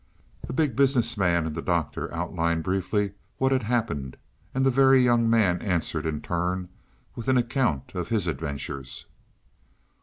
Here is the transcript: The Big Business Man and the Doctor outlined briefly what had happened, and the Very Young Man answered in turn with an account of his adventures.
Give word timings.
The 0.47 0.51
Big 0.51 0.75
Business 0.75 1.15
Man 1.15 1.45
and 1.45 1.53
the 1.55 1.61
Doctor 1.61 2.11
outlined 2.11 2.63
briefly 2.63 3.11
what 3.37 3.51
had 3.51 3.61
happened, 3.61 4.17
and 4.51 4.65
the 4.65 4.71
Very 4.71 4.99
Young 4.99 5.29
Man 5.29 5.61
answered 5.61 6.07
in 6.07 6.21
turn 6.21 6.69
with 7.15 7.27
an 7.27 7.37
account 7.37 7.91
of 7.93 8.09
his 8.09 8.25
adventures. 8.25 9.05